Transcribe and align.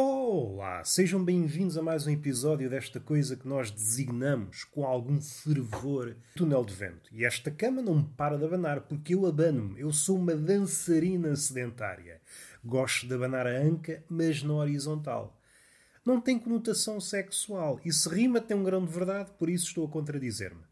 Olá, 0.00 0.84
sejam 0.84 1.24
bem-vindos 1.24 1.76
a 1.76 1.82
mais 1.82 2.06
um 2.06 2.10
episódio 2.12 2.70
desta 2.70 3.00
coisa 3.00 3.34
que 3.34 3.48
nós 3.48 3.68
designamos 3.68 4.62
com 4.62 4.86
algum 4.86 5.20
fervor 5.20 6.14
túnel 6.36 6.64
de 6.64 6.72
vento. 6.72 7.12
E 7.12 7.24
esta 7.24 7.50
cama 7.50 7.82
não 7.82 7.96
me 7.96 8.04
para 8.16 8.38
de 8.38 8.44
abanar 8.44 8.82
porque 8.82 9.16
eu 9.16 9.26
abano-me. 9.26 9.80
Eu 9.80 9.92
sou 9.92 10.16
uma 10.16 10.36
dançarina 10.36 11.34
sedentária. 11.34 12.20
Gosto 12.64 13.08
de 13.08 13.14
abanar 13.14 13.44
a 13.48 13.58
anca, 13.58 14.04
mas 14.08 14.40
na 14.40 14.54
horizontal. 14.54 15.36
Não 16.06 16.20
tem 16.20 16.38
conotação 16.38 17.00
sexual 17.00 17.80
e 17.84 17.92
se 17.92 18.08
rima 18.08 18.40
tem 18.40 18.56
um 18.56 18.62
grão 18.62 18.84
de 18.84 18.92
verdade, 18.92 19.32
por 19.36 19.50
isso 19.50 19.66
estou 19.66 19.84
a 19.84 19.90
contradizer-me. 19.90 20.62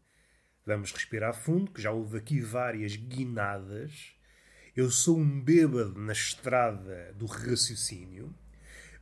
Vamos 0.65 0.93
respirar 0.93 1.33
fundo, 1.33 1.69
que 1.69 1.81
já 1.81 1.91
houve 1.91 2.17
aqui 2.17 2.39
várias 2.39 2.95
guinadas. 2.95 4.13
Eu 4.73 4.89
sou 4.89 5.17
um 5.17 5.41
bêbado 5.41 5.99
na 5.99 6.13
estrada 6.13 7.13
do 7.17 7.25
raciocínio. 7.25 8.33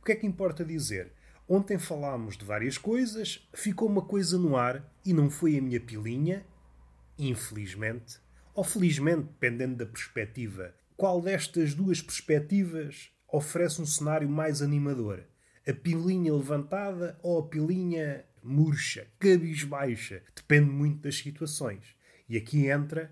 Que 0.06 0.12
é 0.12 0.14
que 0.14 0.24
importa 0.24 0.64
dizer? 0.64 1.10
Ontem 1.48 1.80
falámos 1.80 2.36
de 2.36 2.44
várias 2.44 2.78
coisas, 2.78 3.44
ficou 3.52 3.88
uma 3.88 4.02
coisa 4.02 4.38
no 4.38 4.56
ar 4.56 4.88
e 5.04 5.12
não 5.12 5.28
foi 5.28 5.58
a 5.58 5.60
minha 5.60 5.80
pilinha, 5.80 6.46
infelizmente, 7.18 8.20
ou 8.54 8.62
felizmente, 8.62 9.24
dependendo 9.24 9.78
da 9.78 9.84
perspectiva. 9.84 10.72
Qual 10.96 11.20
destas 11.20 11.74
duas 11.74 12.00
perspectivas 12.00 13.10
oferece 13.26 13.82
um 13.82 13.84
cenário 13.84 14.28
mais 14.28 14.62
animador? 14.62 15.24
A 15.66 15.72
pilinha 15.72 16.32
levantada 16.32 17.18
ou 17.20 17.40
a 17.40 17.48
pilinha 17.48 18.24
murcha, 18.44 19.08
cabisbaixa? 19.18 20.22
Depende 20.36 20.70
muito 20.70 21.00
das 21.00 21.16
situações. 21.16 21.96
E 22.28 22.36
aqui 22.36 22.68
entra 22.68 23.10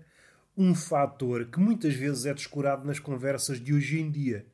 um 0.55 0.73
fator 0.73 1.47
que 1.47 1.59
muitas 1.59 1.93
vezes 1.93 2.25
é 2.25 2.33
descurado 2.33 2.87
nas 2.87 2.99
conversas 2.99 3.59
de 3.59 3.73
hoje 3.73 3.99
em 3.99 4.09
dia 4.09 4.45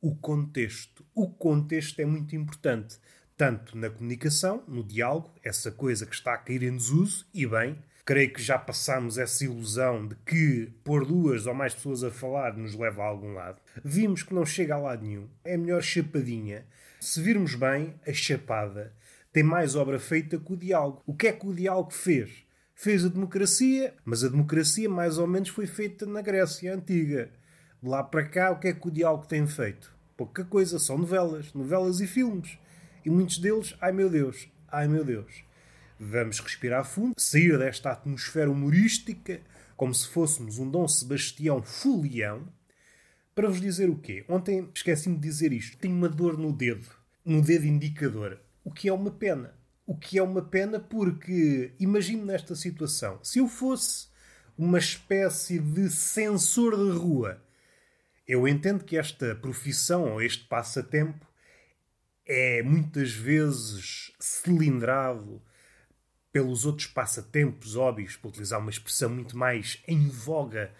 o 0.00 0.12
contexto. 0.14 0.93
O 1.16 1.28
contexto 1.28 2.00
é 2.00 2.04
muito 2.04 2.34
importante, 2.34 2.98
tanto 3.36 3.78
na 3.78 3.88
comunicação, 3.88 4.64
no 4.66 4.82
diálogo, 4.82 5.30
essa 5.44 5.70
coisa 5.70 6.04
que 6.04 6.14
está 6.14 6.34
a 6.34 6.38
cair 6.38 6.64
em 6.64 6.76
desuso, 6.76 7.24
e 7.32 7.46
bem, 7.46 7.78
creio 8.04 8.32
que 8.32 8.42
já 8.42 8.58
passamos 8.58 9.16
essa 9.16 9.44
ilusão 9.44 10.08
de 10.08 10.16
que 10.26 10.72
pôr 10.82 11.06
duas 11.06 11.46
ou 11.46 11.54
mais 11.54 11.72
pessoas 11.72 12.02
a 12.02 12.10
falar 12.10 12.56
nos 12.56 12.74
leva 12.74 13.04
a 13.04 13.06
algum 13.06 13.32
lado. 13.32 13.62
Vimos 13.84 14.24
que 14.24 14.34
não 14.34 14.44
chega 14.44 14.74
a 14.74 14.78
lado 14.78 15.06
nenhum. 15.06 15.28
É 15.44 15.56
melhor 15.56 15.84
chapadinha. 15.84 16.66
Se 16.98 17.22
virmos 17.22 17.54
bem, 17.54 17.94
a 18.04 18.12
chapada 18.12 18.92
tem 19.32 19.44
mais 19.44 19.76
obra 19.76 20.00
feita 20.00 20.36
que 20.36 20.52
o 20.52 20.56
diálogo. 20.56 21.00
O 21.06 21.14
que 21.14 21.28
é 21.28 21.32
que 21.32 21.46
o 21.46 21.54
diálogo 21.54 21.92
fez? 21.92 22.44
Fez 22.74 23.04
a 23.04 23.08
democracia, 23.08 23.94
mas 24.04 24.24
a 24.24 24.28
democracia 24.28 24.90
mais 24.90 25.16
ou 25.16 25.28
menos 25.28 25.50
foi 25.50 25.68
feita 25.68 26.06
na 26.06 26.22
Grécia 26.22 26.74
Antiga. 26.74 27.30
De 27.80 27.88
lá 27.88 28.02
para 28.02 28.24
cá, 28.24 28.50
o 28.50 28.58
que 28.58 28.66
é 28.66 28.72
que 28.72 28.88
o 28.88 28.90
diálogo 28.90 29.28
tem 29.28 29.46
feito? 29.46 29.93
Pouca 30.16 30.44
coisa, 30.44 30.78
são 30.78 30.98
novelas, 30.98 31.52
novelas 31.52 32.00
e 32.00 32.06
filmes. 32.06 32.58
E 33.04 33.10
muitos 33.10 33.38
deles, 33.38 33.74
ai 33.80 33.92
meu 33.92 34.08
Deus, 34.08 34.48
ai 34.68 34.88
meu 34.88 35.04
Deus. 35.04 35.44
Vamos 35.98 36.40
respirar 36.40 36.84
fundo, 36.84 37.14
sair 37.16 37.58
desta 37.58 37.92
atmosfera 37.92 38.50
humorística, 38.50 39.40
como 39.76 39.94
se 39.94 40.08
fôssemos 40.08 40.58
um 40.58 40.70
Dom 40.70 40.88
Sebastião 40.88 41.62
fulião, 41.62 42.48
para 43.34 43.48
vos 43.48 43.60
dizer 43.60 43.90
o 43.90 43.98
quê? 43.98 44.24
Ontem 44.28 44.70
esqueci-me 44.74 45.16
de 45.16 45.22
dizer 45.22 45.52
isto. 45.52 45.76
Tenho 45.78 45.94
uma 45.94 46.08
dor 46.08 46.38
no 46.38 46.52
dedo, 46.52 46.88
no 47.24 47.42
dedo 47.42 47.66
indicador, 47.66 48.40
o 48.62 48.70
que 48.70 48.88
é 48.88 48.92
uma 48.92 49.10
pena. 49.10 49.54
O 49.86 49.96
que 49.96 50.18
é 50.18 50.22
uma 50.22 50.40
pena 50.40 50.80
porque, 50.80 51.74
imagino 51.78 52.24
nesta 52.24 52.54
situação, 52.54 53.18
se 53.22 53.38
eu 53.38 53.46
fosse 53.46 54.08
uma 54.56 54.78
espécie 54.78 55.58
de 55.58 55.90
sensor 55.90 56.74
de 56.76 56.96
rua 56.96 57.43
eu 58.26 58.48
entendo 58.48 58.84
que 58.84 58.96
esta 58.96 59.34
profissão 59.34 60.12
ou 60.12 60.22
este 60.22 60.44
passatempo 60.44 61.26
é 62.26 62.62
muitas 62.62 63.12
vezes 63.12 64.12
cilindrado 64.18 65.42
pelos 66.32 66.64
outros 66.64 66.88
passatempos 66.88 67.76
óbvios, 67.76 68.16
para 68.16 68.28
utilizar 68.28 68.58
uma 68.58 68.70
expressão 68.70 69.10
muito 69.10 69.36
mais 69.36 69.82
em 69.86 70.08
voga, 70.08 70.72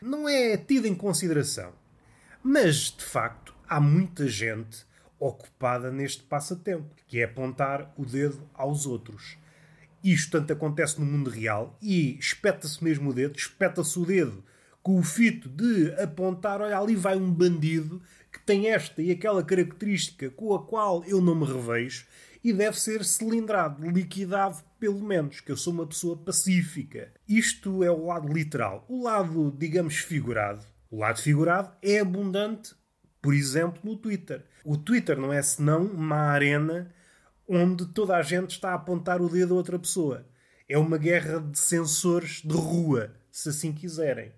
não 0.00 0.28
é 0.28 0.56
tido 0.56 0.86
em 0.86 0.94
consideração. 0.94 1.72
Mas, 2.42 2.90
de 2.96 3.04
facto, 3.04 3.54
há 3.68 3.80
muita 3.80 4.28
gente 4.28 4.86
ocupada 5.18 5.90
neste 5.90 6.22
passatempo, 6.22 6.94
que 7.06 7.20
é 7.20 7.24
apontar 7.24 7.92
o 7.96 8.04
dedo 8.04 8.48
aos 8.54 8.86
outros. 8.86 9.36
Isto 10.02 10.38
tanto 10.38 10.52
acontece 10.52 10.98
no 10.98 11.04
mundo 11.04 11.28
real 11.28 11.76
e 11.82 12.16
espeta-se 12.18 12.82
mesmo 12.82 13.10
o 13.10 13.12
dedo, 13.12 13.36
espeta-se 13.36 13.98
o 13.98 14.06
dedo 14.06 14.42
com 14.82 14.98
o 14.98 15.02
fito 15.02 15.48
de 15.48 15.92
apontar, 16.00 16.60
olha, 16.60 16.78
ali 16.78 16.96
vai 16.96 17.16
um 17.16 17.30
bandido 17.30 18.02
que 18.32 18.40
tem 18.40 18.68
esta 18.68 19.02
e 19.02 19.10
aquela 19.10 19.42
característica 19.42 20.30
com 20.30 20.54
a 20.54 20.64
qual 20.64 21.04
eu 21.04 21.20
não 21.20 21.34
me 21.34 21.44
revejo 21.44 22.06
e 22.42 22.52
deve 22.52 22.80
ser 22.80 23.04
cilindrado, 23.04 23.88
liquidado, 23.90 24.62
pelo 24.78 25.02
menos, 25.02 25.40
que 25.40 25.52
eu 25.52 25.56
sou 25.56 25.72
uma 25.72 25.86
pessoa 25.86 26.16
pacífica. 26.16 27.12
Isto 27.28 27.84
é 27.84 27.90
o 27.90 28.06
lado 28.06 28.32
literal. 28.32 28.84
O 28.88 29.02
lado, 29.02 29.54
digamos, 29.58 29.98
figurado. 29.98 30.64
O 30.90 30.98
lado 30.98 31.20
figurado 31.20 31.70
é 31.82 32.00
abundante, 32.00 32.74
por 33.20 33.34
exemplo, 33.34 33.80
no 33.84 33.96
Twitter. 33.96 34.44
O 34.64 34.76
Twitter 34.76 35.18
não 35.18 35.32
é 35.32 35.42
senão 35.42 35.84
uma 35.84 36.16
arena 36.16 36.90
onde 37.46 37.86
toda 37.86 38.16
a 38.16 38.22
gente 38.22 38.52
está 38.52 38.70
a 38.70 38.74
apontar 38.74 39.20
o 39.20 39.28
dedo 39.28 39.54
a 39.54 39.56
outra 39.56 39.78
pessoa. 39.78 40.26
É 40.68 40.78
uma 40.78 40.96
guerra 40.96 41.40
de 41.40 41.58
sensores 41.58 42.40
de 42.42 42.54
rua, 42.54 43.12
se 43.30 43.50
assim 43.50 43.72
quiserem. 43.72 44.32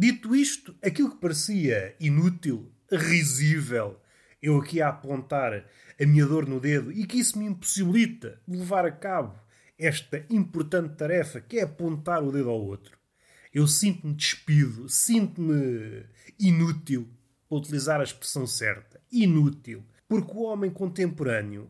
Dito 0.00 0.32
isto, 0.32 0.76
aquilo 0.80 1.10
que 1.10 1.20
parecia 1.20 1.96
inútil, 1.98 2.70
risível, 2.88 4.00
eu 4.40 4.56
aqui 4.58 4.80
a 4.80 4.90
apontar 4.90 5.66
a 6.00 6.06
minha 6.06 6.24
dor 6.24 6.46
no 6.46 6.60
dedo 6.60 6.92
e 6.92 7.04
que 7.04 7.18
isso 7.18 7.36
me 7.36 7.46
impossibilita 7.46 8.40
de 8.46 8.58
levar 8.58 8.86
a 8.86 8.92
cabo 8.92 9.36
esta 9.76 10.24
importante 10.30 10.94
tarefa 10.94 11.40
que 11.40 11.58
é 11.58 11.64
apontar 11.64 12.22
o 12.22 12.30
dedo 12.30 12.48
ao 12.48 12.64
outro. 12.64 12.96
Eu 13.52 13.66
sinto-me 13.66 14.14
despido, 14.14 14.88
sinto-me 14.88 16.06
inútil, 16.38 17.08
para 17.48 17.58
utilizar 17.58 18.00
a 18.00 18.04
expressão 18.04 18.46
certa, 18.46 19.00
inútil, 19.10 19.84
porque 20.06 20.30
o 20.30 20.44
homem 20.44 20.70
contemporâneo, 20.70 21.68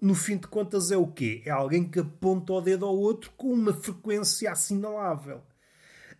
no 0.00 0.14
fim 0.14 0.38
de 0.38 0.46
contas, 0.46 0.90
é 0.90 0.96
o 0.96 1.08
quê? 1.08 1.42
É 1.44 1.50
alguém 1.50 1.86
que 1.86 1.98
aponta 1.98 2.54
o 2.54 2.60
dedo 2.62 2.86
ao 2.86 2.96
outro 2.96 3.32
com 3.36 3.52
uma 3.52 3.74
frequência 3.74 4.50
assinalável 4.50 5.42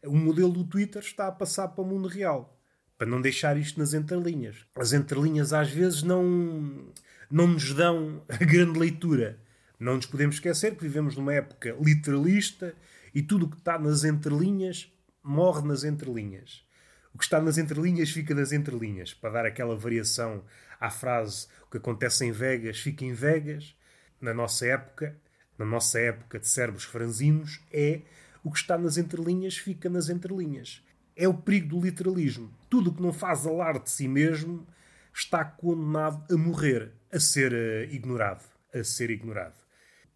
o 0.06 0.16
modelo 0.16 0.52
do 0.52 0.64
Twitter 0.64 1.02
está 1.02 1.28
a 1.28 1.32
passar 1.32 1.68
para 1.68 1.82
o 1.82 1.86
mundo 1.86 2.08
real. 2.08 2.58
Para 2.96 3.06
não 3.06 3.20
deixar 3.20 3.56
isto 3.56 3.78
nas 3.78 3.92
entrelinhas. 3.92 4.66
As 4.76 4.92
entrelinhas 4.92 5.52
às 5.52 5.70
vezes 5.70 6.02
não, 6.02 6.92
não 7.30 7.46
nos 7.48 7.72
dão 7.74 8.22
a 8.28 8.36
grande 8.44 8.78
leitura. 8.78 9.38
Não 9.78 9.96
nos 9.96 10.06
podemos 10.06 10.36
esquecer 10.36 10.76
que 10.76 10.82
vivemos 10.82 11.16
numa 11.16 11.34
época 11.34 11.76
literalista 11.80 12.74
e 13.14 13.22
tudo 13.22 13.46
o 13.46 13.50
que 13.50 13.56
está 13.56 13.78
nas 13.78 14.04
entrelinhas 14.04 14.90
morre 15.22 15.66
nas 15.66 15.84
entrelinhas. 15.84 16.64
O 17.12 17.18
que 17.18 17.24
está 17.24 17.40
nas 17.40 17.58
entrelinhas 17.58 18.10
fica 18.10 18.34
nas 18.34 18.52
entrelinhas. 18.52 19.14
Para 19.14 19.30
dar 19.30 19.46
aquela 19.46 19.76
variação 19.76 20.44
à 20.80 20.90
frase 20.90 21.46
o 21.66 21.70
que 21.70 21.78
acontece 21.78 22.24
em 22.24 22.32
Vegas 22.32 22.78
fica 22.78 23.04
em 23.04 23.12
Vegas. 23.12 23.74
Na 24.20 24.34
nossa 24.34 24.66
época, 24.66 25.16
na 25.58 25.64
nossa 25.64 25.98
época 25.98 26.38
de 26.38 26.48
cérebros 26.48 26.84
franzinos, 26.84 27.60
é 27.72 28.02
o 28.44 28.50
que 28.52 28.58
está 28.58 28.76
nas 28.76 28.98
entrelinhas 28.98 29.56
fica 29.56 29.88
nas 29.88 30.10
entrelinhas. 30.10 30.82
É 31.16 31.26
o 31.26 31.32
perigo 31.32 31.68
do 31.68 31.80
literalismo. 31.80 32.52
Tudo 32.68 32.90
o 32.90 32.94
que 32.94 33.02
não 33.02 33.12
faz 33.12 33.46
alarde 33.46 33.84
de 33.84 33.90
si 33.90 34.06
mesmo 34.06 34.66
está 35.12 35.42
condenado 35.44 36.22
a 36.32 36.36
morrer, 36.36 36.92
a 37.10 37.18
ser 37.18 37.52
uh, 37.52 37.92
ignorado. 37.92 38.44
A 38.72 38.84
ser 38.84 39.10
ignorado. 39.10 39.54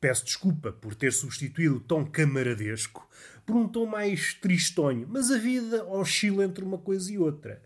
Peço 0.01 0.25
desculpa 0.25 0.71
por 0.71 0.95
ter 0.95 1.13
substituído 1.13 1.77
o 1.77 1.81
tom 1.81 2.05
camaradesco 2.05 3.09
por 3.47 3.57
um 3.57 3.67
tom 3.67 3.87
mais 3.87 4.35
tristonho, 4.35 5.09
mas 5.09 5.31
a 5.31 5.39
vida 5.39 5.85
oscila 5.87 6.45
entre 6.45 6.63
uma 6.63 6.79
coisa 6.79 7.11
e 7.11 7.19
outra. 7.19 7.63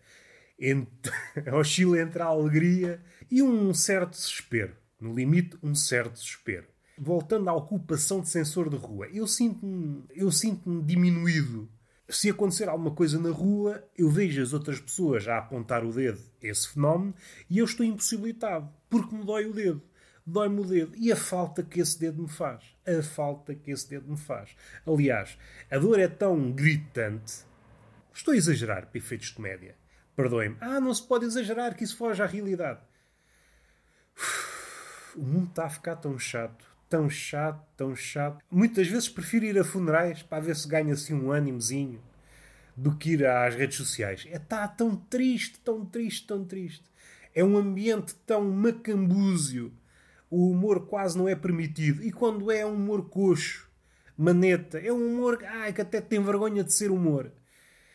Oscila 1.52 2.00
entre 2.00 2.22
a 2.22 2.26
alegria 2.26 3.02
e 3.28 3.42
um 3.42 3.74
certo 3.74 4.12
desespero. 4.12 4.76
No 5.00 5.12
limite, 5.12 5.58
um 5.60 5.74
certo 5.74 6.12
desespero 6.12 6.66
voltando 6.98 7.48
à 7.48 7.54
ocupação 7.54 8.20
de 8.20 8.28
sensor 8.28 8.68
de 8.68 8.76
rua, 8.76 9.08
eu 9.08 9.26
sinto-me 9.26 10.04
eu 10.10 10.30
sinto 10.30 10.82
diminuído. 10.82 11.68
Se 12.08 12.28
acontecer 12.28 12.68
alguma 12.68 12.90
coisa 12.90 13.18
na 13.18 13.30
rua, 13.30 13.82
eu 13.96 14.08
vejo 14.10 14.42
as 14.42 14.52
outras 14.52 14.78
pessoas 14.78 15.26
a 15.26 15.38
apontar 15.38 15.84
o 15.84 15.92
dedo 15.92 16.20
a 16.42 16.46
esse 16.46 16.68
fenómeno 16.68 17.14
e 17.48 17.58
eu 17.58 17.64
estou 17.64 17.86
impossibilitado, 17.86 18.68
porque 18.90 19.14
me 19.14 19.24
dói 19.24 19.46
o 19.46 19.52
dedo. 19.52 19.82
Dói-me 20.24 20.60
o 20.60 20.64
dedo. 20.64 20.92
E 20.96 21.10
a 21.10 21.16
falta 21.16 21.62
que 21.62 21.80
esse 21.80 21.98
dedo 21.98 22.22
me 22.22 22.28
faz. 22.28 22.62
A 22.86 23.02
falta 23.02 23.54
que 23.54 23.70
esse 23.70 23.88
dedo 23.88 24.08
me 24.08 24.16
faz. 24.16 24.50
Aliás, 24.86 25.36
a 25.70 25.78
dor 25.78 25.98
é 25.98 26.06
tão 26.06 26.52
gritante. 26.52 27.44
Estou 28.12 28.34
a 28.34 28.36
exagerar 28.36 28.86
para 28.86 28.98
efeitos 28.98 29.28
de 29.28 29.34
comédia. 29.34 29.76
Perdoem-me. 30.14 30.56
Ah, 30.60 30.78
não 30.80 30.92
se 30.92 31.02
pode 31.06 31.24
exagerar, 31.24 31.74
que 31.74 31.82
isso 31.82 31.96
foge 31.96 32.22
à 32.22 32.26
realidade. 32.26 32.80
Uf, 34.16 35.16
o 35.16 35.22
mundo 35.22 35.48
está 35.48 35.64
a 35.64 35.70
ficar 35.70 35.96
tão 35.96 36.18
chato 36.18 36.71
tão 36.92 37.08
chato, 37.08 37.64
tão 37.74 37.96
chato. 37.96 38.44
Muitas 38.50 38.86
vezes 38.86 39.08
prefiro 39.08 39.46
ir 39.46 39.58
a 39.58 39.64
funerais 39.64 40.22
para 40.22 40.42
ver 40.42 40.54
se 40.54 40.68
ganho 40.68 40.92
assim 40.92 41.14
um 41.14 41.32
ânimozinho 41.32 41.98
do 42.76 42.94
que 42.94 43.12
ir 43.12 43.24
às 43.24 43.54
redes 43.54 43.78
sociais. 43.78 44.26
É 44.30 44.38
tá 44.38 44.68
tão 44.68 44.94
triste, 44.94 45.58
tão 45.60 45.86
triste, 45.86 46.26
tão 46.26 46.44
triste. 46.44 46.84
É 47.34 47.42
um 47.42 47.56
ambiente 47.56 48.14
tão 48.26 48.44
macambúzio. 48.50 49.72
O 50.28 50.50
humor 50.50 50.86
quase 50.86 51.16
não 51.16 51.26
é 51.26 51.34
permitido. 51.34 52.04
E 52.04 52.12
quando 52.12 52.50
é, 52.50 52.66
um 52.66 52.74
humor 52.74 53.08
coxo, 53.08 53.70
maneta, 54.14 54.78
é 54.78 54.92
um 54.92 55.14
humor 55.14 55.42
ai, 55.46 55.72
que 55.72 55.80
até 55.80 55.98
tem 55.98 56.22
vergonha 56.22 56.62
de 56.62 56.74
ser 56.74 56.90
humor. 56.90 57.32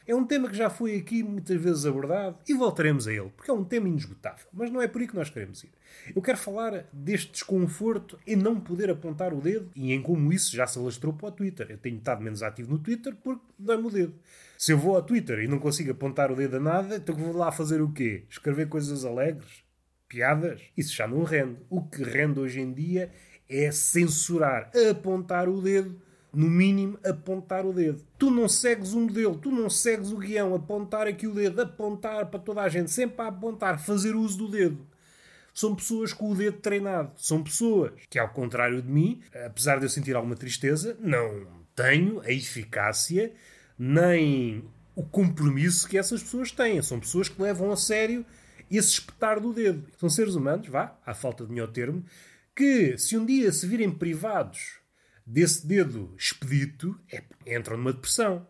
É 0.07 0.15
um 0.15 0.25
tema 0.25 0.48
que 0.50 0.56
já 0.56 0.69
foi 0.69 0.95
aqui 0.95 1.21
muitas 1.21 1.62
vezes 1.62 1.86
abordado 1.86 2.38
e 2.48 2.54
voltaremos 2.54 3.09
a 3.09 3.13
ele, 3.13 3.30
porque 3.36 3.51
é 3.51 3.54
um 3.54 3.65
tema 3.65 3.89
inesgotável. 3.89 4.48
Mas 4.54 4.71
não 4.71 4.81
é 4.81 4.88
por 4.88 5.01
aí 5.01 5.07
que 5.07 5.15
nós 5.15 5.30
queremos 5.30 5.62
ir. 5.65 5.71
Eu 6.15 6.21
quero 6.21 6.38
falar 6.38 6.86
deste 6.94 7.33
desconforto 7.33 8.18
em 8.25 8.38
não 8.38 8.57
poder 8.57 8.89
apontar 8.89 9.33
o 9.33 9.42
dedo 9.42 9.69
e 9.75 9.92
em 9.92 10.01
como 10.01 10.31
isso 10.31 10.56
já 10.56 10.65
se 10.65 10.80
alastrou 10.80 11.12
para 11.12 11.27
o 11.27 11.31
Twitter. 11.31 11.68
Eu 11.69 11.77
tenho 11.77 11.98
estado 11.98 12.24
menos 12.24 12.42
ativo 12.42 12.71
no 12.71 12.80
Twitter 12.80 13.18
porque 13.21 13.44
dá-me 13.59 13.86
o 13.86 13.92
dedo. 13.92 14.13
Se 14.57 14.71
eu 14.71 14.77
vou 14.77 14.95
ao 14.95 15.04
Twitter 15.04 15.39
e 15.39 15.48
não 15.48 15.59
consigo 15.59 15.92
apontar 15.92 16.31
o 16.31 16.36
dedo 16.38 16.56
a 16.56 16.60
nada, 16.62 16.95
então 16.95 17.13
vou 17.13 17.36
lá 17.36 17.51
fazer 17.51 17.81
o 17.81 17.92
quê? 17.92 18.24
Escrever 18.30 18.69
coisas 18.69 19.03
alegres? 19.03 19.65
Piadas? 20.07 20.62
Isso 20.77 20.95
já 20.95 21.06
não 21.06 21.24
rende. 21.24 21.57
O 21.69 21.81
que 21.83 22.01
rende 22.01 22.39
hoje 22.39 22.62
em 22.62 22.71
dia 22.71 23.12
é 23.50 23.71
censurar, 23.71 24.71
apontar 24.89 25.50
o 25.50 25.62
dedo 25.62 26.06
no 26.38 26.51
mínimo, 26.51 27.00
apontar 27.04 27.66
o 27.66 27.74
dedo. 27.74 28.06
Tu 28.16 28.30
não 28.30 28.48
segues 28.48 28.94
o 28.94 29.00
modelo, 29.00 29.36
tu 29.39 29.50
não 29.50 29.72
segues 29.72 30.12
o 30.12 30.18
guião, 30.18 30.54
apontar 30.54 31.07
aqui 31.07 31.25
o 31.25 31.34
dedo, 31.34 31.63
apontar 31.63 32.28
para 32.28 32.39
toda 32.39 32.62
a 32.62 32.69
gente, 32.69 32.92
sempre 32.92 33.19
a 33.24 33.30
apontar, 33.30 33.84
fazer 33.84 34.16
uso 34.16 34.38
do 34.38 34.48
dedo. 34.48 34.86
São 35.51 35.75
pessoas 35.75 36.13
com 36.13 36.30
o 36.30 36.36
dedo 36.36 36.60
treinado. 36.60 37.12
São 37.18 37.44
pessoas 37.44 37.92
que, 38.07 38.19
ao 38.19 38.30
contrário 38.30 38.84
de 38.84 38.88
mim, 38.88 39.19
apesar 39.48 39.80
de 39.80 39.86
eu 39.86 39.89
sentir 39.89 40.16
alguma 40.16 40.36
tristeza, 40.36 40.95
não 41.00 41.48
tenho 41.75 42.22
a 42.22 42.31
eficácia 42.31 43.34
nem 43.75 44.63
o 44.95 45.01
compromisso 45.01 45.89
que 45.89 45.98
essas 45.98 46.22
pessoas 46.22 46.51
têm. 46.51 46.80
São 46.84 47.00
pessoas 47.00 47.28
que 47.28 47.42
levam 47.42 47.72
a 47.72 47.75
sério 47.75 48.24
esse 48.69 48.89
espetar 48.89 49.39
do 49.39 49.51
dedo. 49.51 49.88
São 49.98 50.07
seres 50.07 50.36
humanos, 50.36 50.68
vá, 50.68 50.95
à 51.04 51.16
falta 51.16 51.44
de 51.44 51.51
melhor 51.51 51.72
termo, 51.72 52.06
que 52.56 52.95
se 52.95 53.18
um 53.18 53.25
dia 53.25 53.51
se 53.51 53.66
virem 53.66 53.89
privados 53.89 54.86
desse 55.27 55.68
dedo 55.68 56.15
expedito, 56.18 56.97
é, 57.12 57.21
entram 57.45 57.75
numa 57.75 57.91
depressão. 57.91 58.47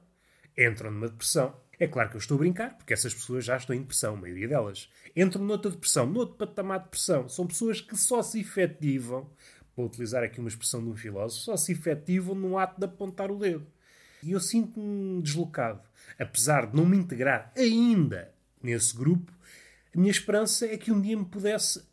Entram 0.56 0.92
numa 0.92 1.10
depressão. 1.10 1.60
É 1.80 1.88
claro 1.88 2.10
que 2.10 2.16
eu 2.16 2.20
estou 2.20 2.36
a 2.36 2.40
brincar, 2.40 2.78
porque 2.78 2.94
essas 2.94 3.14
pessoas 3.14 3.46
já 3.46 3.58
estão 3.58 3.76
em 3.76 3.82
depressão, 3.82 4.16
a 4.16 4.18
maioria 4.18 4.48
delas. 4.48 4.90
Entram 5.16 5.44
noutra 5.44 5.72
depressão, 5.72 6.06
noutro 6.06 6.36
patamar 6.36 6.80
de 6.80 6.86
depressão. 6.86 7.28
São 7.28 7.46
pessoas 7.48 7.82
que 7.82 7.96
só 7.98 8.22
se 8.22 8.40
efetivam, 8.40 9.30
para 9.76 9.86
utilizar 9.86 10.24
aqui 10.24 10.40
uma 10.40 10.50
expressão 10.50 10.84
de 10.84 10.90
um 10.90 10.96
filósofo, 10.96 11.44
só 11.44 11.58
se 11.58 11.72
efetivam 11.72 12.34
no 12.34 12.58
ato 12.58 12.80
de 12.80 12.86
apontar 12.86 13.30
o 13.30 13.38
dedo. 13.38 13.68
E 14.24 14.32
eu 14.32 14.40
sinto-me 14.40 15.22
deslocado. 15.22 15.82
Apesar 16.18 16.68
de 16.68 16.76
não 16.76 16.86
me 16.86 16.98
integrar 16.98 17.52
ainda 17.56 18.34
nesse 18.62 18.96
grupo, 18.96 19.32
a 19.96 20.00
minha 20.00 20.12
esperança 20.12 20.66
é 20.66 20.78
que 20.78 20.92
um 20.92 21.00
dia 21.00 21.16
me 21.16 21.26
pudesse 21.26 21.86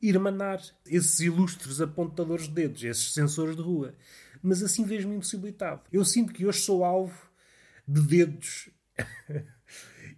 irmanar 0.00 0.60
esses 0.86 1.18
ilustres 1.20 1.80
apontadores 1.80 2.46
de 2.46 2.54
dedos, 2.54 2.84
esses 2.84 3.12
sensores 3.12 3.56
de 3.56 3.62
rua 3.62 3.94
mas 4.42 4.62
assim 4.62 4.84
vejo-me 4.84 5.16
impossibilitado. 5.16 5.82
Eu 5.92 6.04
sinto 6.04 6.32
que 6.32 6.44
hoje 6.44 6.60
sou 6.60 6.84
alvo 6.84 7.30
de 7.86 8.00
dedos 8.02 8.70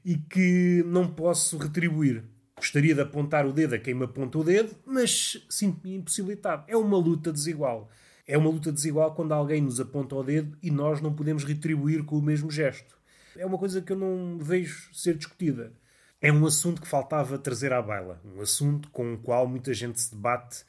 e 0.04 0.16
que 0.16 0.82
não 0.86 1.12
posso 1.12 1.58
retribuir. 1.58 2.24
Gostaria 2.56 2.94
de 2.94 3.00
apontar 3.00 3.46
o 3.46 3.52
dedo 3.52 3.74
a 3.74 3.78
quem 3.78 3.94
me 3.94 4.04
aponta 4.04 4.38
o 4.38 4.44
dedo, 4.44 4.74
mas 4.86 5.44
sinto-me 5.50 5.96
impossibilitado. 5.96 6.64
É 6.66 6.76
uma 6.76 6.96
luta 6.96 7.32
desigual. 7.32 7.90
É 8.26 8.38
uma 8.38 8.48
luta 8.48 8.72
desigual 8.72 9.14
quando 9.14 9.32
alguém 9.32 9.60
nos 9.60 9.78
aponta 9.78 10.14
o 10.14 10.22
dedo 10.22 10.56
e 10.62 10.70
nós 10.70 11.00
não 11.00 11.12
podemos 11.12 11.44
retribuir 11.44 12.04
com 12.04 12.16
o 12.16 12.22
mesmo 12.22 12.50
gesto. 12.50 12.96
É 13.36 13.44
uma 13.44 13.58
coisa 13.58 13.82
que 13.82 13.92
eu 13.92 13.98
não 13.98 14.38
vejo 14.38 14.88
ser 14.94 15.16
discutida. 15.16 15.72
É 16.20 16.32
um 16.32 16.46
assunto 16.46 16.80
que 16.80 16.88
faltava 16.88 17.36
trazer 17.36 17.72
à 17.72 17.82
baila. 17.82 18.18
Um 18.24 18.40
assunto 18.40 18.88
com 18.90 19.12
o 19.12 19.18
qual 19.18 19.46
muita 19.46 19.74
gente 19.74 20.00
se 20.00 20.14
debate 20.14 20.64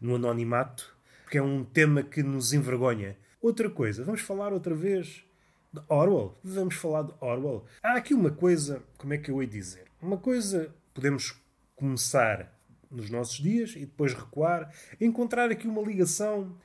no 0.00 0.14
anonimato 0.14 0.94
porque 1.30 1.38
é 1.38 1.42
um 1.42 1.62
tema 1.62 2.02
que 2.02 2.24
nos 2.24 2.52
envergonha. 2.52 3.16
Outra 3.40 3.70
coisa, 3.70 4.02
vamos 4.02 4.20
falar 4.20 4.52
outra 4.52 4.74
vez 4.74 5.24
de 5.72 5.80
Orwell. 5.88 6.36
Vamos 6.42 6.74
falar 6.74 7.02
de 7.02 7.14
Orwell. 7.20 7.64
Há 7.80 7.94
aqui 7.94 8.12
uma 8.12 8.32
coisa, 8.32 8.82
como 8.98 9.14
é 9.14 9.18
que 9.18 9.30
eu 9.30 9.40
ia 9.40 9.46
dizer? 9.46 9.84
Uma 10.02 10.16
coisa, 10.16 10.74
podemos 10.92 11.40
começar 11.76 12.52
nos 12.90 13.10
nossos 13.10 13.38
dias 13.38 13.76
e 13.76 13.86
depois 13.86 14.12
recuar, 14.12 14.74
encontrar 15.00 15.52
aqui 15.52 15.68
uma 15.68 15.80
ligação. 15.80 16.58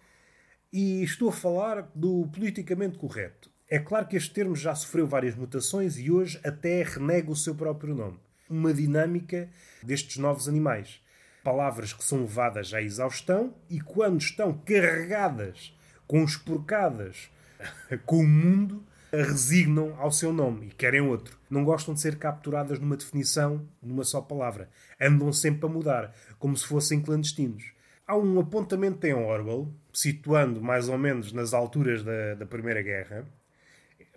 E 0.74 1.04
estou 1.04 1.30
a 1.30 1.32
falar 1.32 1.92
do 1.94 2.28
politicamente 2.34 2.98
correto. 2.98 3.52
É 3.70 3.78
claro 3.78 4.08
que 4.08 4.18
este 4.18 4.34
termo 4.34 4.56
já 4.56 4.74
sofreu 4.74 5.06
várias 5.06 5.36
mutações 5.36 5.96
e 6.00 6.10
hoje 6.10 6.40
até 6.44 6.82
renega 6.82 7.30
o 7.30 7.36
seu 7.36 7.54
próprio 7.54 7.94
nome. 7.94 8.20
Uma 8.50 8.74
dinâmica 8.74 9.48
destes 9.84 10.18
novos 10.18 10.48
animais 10.48 11.05
palavras 11.46 11.94
que 11.94 12.04
são 12.04 12.22
levadas 12.22 12.74
à 12.74 12.82
exaustão 12.82 13.54
e 13.70 13.80
quando 13.80 14.20
estão 14.20 14.52
carregadas, 14.52 15.78
conspurcadas 16.08 17.30
com 18.04 18.18
o 18.18 18.28
mundo, 18.28 18.84
resignam 19.14 19.96
ao 20.00 20.12
seu 20.12 20.34
nome 20.34 20.68
e 20.68 20.72
querem 20.72 21.02
outro. 21.02 21.38
Não 21.48 21.64
gostam 21.64 21.94
de 21.94 22.02
ser 22.02 22.18
capturadas 22.18 22.80
numa 22.80 22.98
definição, 22.98 23.64
numa 23.82 24.04
só 24.04 24.20
palavra. 24.22 24.70
Andam 25.00 25.32
sempre 25.32 25.68
a 25.68 25.70
mudar, 25.70 26.14
como 26.40 26.58
se 26.58 26.66
fossem 26.66 27.00
clandestinos. 27.00 27.72
Há 28.08 28.18
um 28.18 28.40
apontamento 28.40 29.06
em 29.06 29.14
Orwell, 29.14 29.72
situando 29.94 30.60
mais 30.60 30.90
ou 30.90 30.98
menos 30.98 31.32
nas 31.32 31.54
alturas 31.54 32.04
da, 32.04 32.34
da 32.34 32.46
Primeira 32.46 32.82
Guerra, 32.82 33.24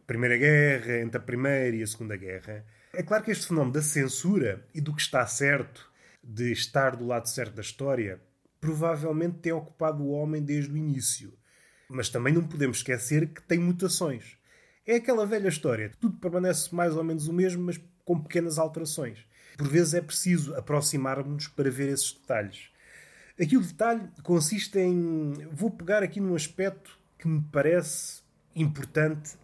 Primeira 0.06 0.38
Guerra, 0.38 1.00
entre 1.00 1.18
a 1.18 1.22
Primeira 1.22 1.76
e 1.76 1.82
a 1.82 1.86
Segunda 1.86 2.16
Guerra. 2.16 2.64
É 2.94 3.02
claro 3.02 3.22
que 3.22 3.30
este 3.30 3.46
fenómeno 3.46 3.74
da 3.74 3.82
censura 3.82 4.64
e 4.74 4.80
do 4.80 4.94
que 4.94 5.02
está 5.02 5.26
certo 5.26 5.88
de 6.28 6.52
estar 6.52 6.94
do 6.94 7.06
lado 7.06 7.26
certo 7.26 7.54
da 7.54 7.62
história, 7.62 8.20
provavelmente 8.60 9.38
tem 9.38 9.50
ocupado 9.50 10.02
o 10.02 10.10
homem 10.10 10.42
desde 10.42 10.70
o 10.70 10.76
início. 10.76 11.32
Mas 11.88 12.10
também 12.10 12.34
não 12.34 12.46
podemos 12.46 12.78
esquecer 12.78 13.32
que 13.32 13.42
tem 13.42 13.58
mutações. 13.58 14.36
É 14.86 14.96
aquela 14.96 15.24
velha 15.24 15.48
história. 15.48 15.90
Tudo 15.98 16.18
permanece 16.18 16.74
mais 16.74 16.94
ou 16.94 17.02
menos 17.02 17.28
o 17.28 17.32
mesmo, 17.32 17.62
mas 17.64 17.80
com 18.04 18.20
pequenas 18.20 18.58
alterações. 18.58 19.24
Por 19.56 19.68
vezes 19.68 19.94
é 19.94 20.02
preciso 20.02 20.54
aproximar-nos 20.54 21.48
para 21.48 21.70
ver 21.70 21.88
esses 21.88 22.12
detalhes. 22.12 22.70
Aqui 23.40 23.56
o 23.56 23.62
detalhe 23.62 24.06
consiste 24.22 24.78
em. 24.78 25.32
Vou 25.50 25.70
pegar 25.70 26.02
aqui 26.02 26.20
num 26.20 26.34
aspecto 26.34 26.98
que 27.18 27.26
me 27.26 27.40
parece 27.50 28.20
importante 28.54 29.36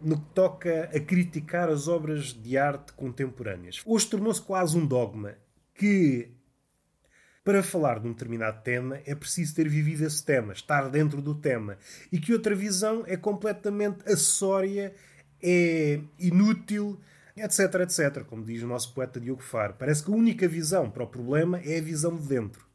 no 0.00 0.20
que 0.20 0.30
toca 0.34 0.84
a 0.94 1.00
criticar 1.00 1.68
as 1.68 1.88
obras 1.88 2.32
de 2.32 2.56
arte 2.56 2.92
contemporâneas. 2.92 3.82
Hoje 3.84 4.06
tornou-se 4.06 4.40
quase 4.40 4.78
um 4.78 4.86
dogma 4.86 5.36
que 5.78 6.28
para 7.44 7.62
falar 7.62 8.00
de 8.00 8.08
um 8.08 8.12
determinado 8.12 8.62
tema 8.62 9.00
é 9.06 9.14
preciso 9.14 9.54
ter 9.54 9.68
vivido 9.68 10.04
esse 10.04 10.22
tema, 10.22 10.52
estar 10.52 10.90
dentro 10.90 11.22
do 11.22 11.34
tema. 11.34 11.78
E 12.12 12.18
que 12.18 12.32
outra 12.34 12.54
visão 12.54 13.04
é 13.06 13.16
completamente 13.16 14.02
acessória, 14.04 14.92
é 15.42 16.00
inútil, 16.18 17.00
etc, 17.34 17.60
etc. 17.80 18.24
Como 18.24 18.44
diz 18.44 18.62
o 18.62 18.66
nosso 18.66 18.92
poeta 18.92 19.18
Diogo 19.18 19.42
Faro. 19.42 19.74
Parece 19.78 20.04
que 20.04 20.10
a 20.10 20.14
única 20.14 20.46
visão 20.46 20.90
para 20.90 21.04
o 21.04 21.06
problema 21.06 21.58
é 21.60 21.78
a 21.78 21.82
visão 21.82 22.14
de 22.16 22.26
dentro. 22.26 22.67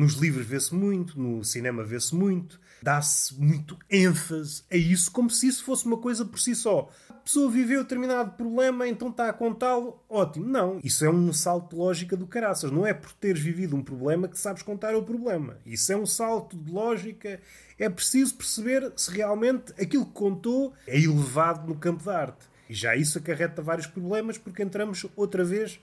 Nos 0.00 0.14
livros 0.14 0.46
vê-se 0.46 0.74
muito, 0.74 1.20
no 1.20 1.44
cinema 1.44 1.84
vê-se 1.84 2.14
muito, 2.14 2.58
dá-se 2.82 3.38
muito 3.38 3.76
ênfase 3.90 4.62
a 4.72 4.74
isso, 4.74 5.10
como 5.12 5.28
se 5.28 5.46
isso 5.46 5.62
fosse 5.62 5.84
uma 5.84 5.98
coisa 5.98 6.24
por 6.24 6.40
si 6.40 6.54
só. 6.54 6.88
A 7.10 7.12
pessoa 7.12 7.50
viveu 7.50 7.82
determinado 7.82 8.30
problema, 8.30 8.88
então 8.88 9.08
está 9.10 9.28
a 9.28 9.32
contá-lo, 9.34 10.02
ótimo. 10.08 10.46
Não, 10.46 10.80
isso 10.82 11.04
é 11.04 11.10
um 11.10 11.30
salto 11.34 11.74
de 11.74 11.76
lógica 11.76 12.16
do 12.16 12.26
caraças. 12.26 12.70
Não 12.70 12.86
é 12.86 12.94
por 12.94 13.12
teres 13.12 13.42
vivido 13.42 13.76
um 13.76 13.82
problema 13.82 14.26
que 14.26 14.38
sabes 14.38 14.62
contar 14.62 14.96
o 14.96 15.02
problema. 15.02 15.58
Isso 15.66 15.92
é 15.92 15.96
um 15.98 16.06
salto 16.06 16.56
de 16.56 16.72
lógica. 16.72 17.38
É 17.78 17.90
preciso 17.90 18.36
perceber 18.36 18.90
se 18.96 19.10
realmente 19.10 19.70
aquilo 19.72 20.06
que 20.06 20.12
contou 20.12 20.72
é 20.86 20.98
elevado 20.98 21.68
no 21.68 21.76
campo 21.76 22.02
da 22.02 22.18
arte. 22.18 22.46
E 22.70 22.74
já 22.74 22.96
isso 22.96 23.18
acarreta 23.18 23.60
vários 23.60 23.86
problemas, 23.86 24.38
porque 24.38 24.62
entramos 24.62 25.04
outra 25.14 25.44
vez 25.44 25.78